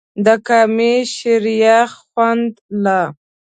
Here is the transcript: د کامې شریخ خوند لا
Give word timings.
د 0.25 0.27
کامې 0.47 0.95
شریخ 1.15 1.89
خوند 2.07 2.53
لا 2.83 3.01